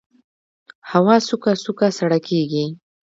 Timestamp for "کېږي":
2.27-2.65